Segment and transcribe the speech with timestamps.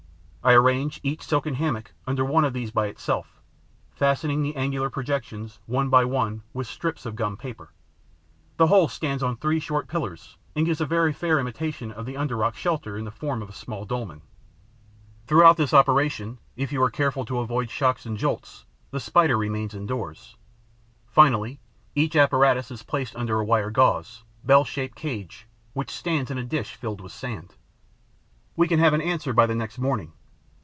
[0.43, 3.39] I arrange each silken hammock under one of these by itself,
[3.91, 7.73] fastening the angular projections, one by one, with strips of gummed paper.
[8.57, 12.15] The whole stands on three short pillars and gives a very fair imitation of the
[12.15, 14.23] underrock shelter in the form of a small dolmen.
[15.27, 19.75] Throughout this operation, if you are careful to avoid shocks and jolts, the Spider remains
[19.75, 20.37] indoors.
[21.05, 21.59] Finally,
[21.93, 26.43] each apparatus is placed under a wire gauze, bell shaped cage, which stands in a
[26.43, 27.53] dish filled with sand.
[28.55, 30.13] We can have an answer by the next morning.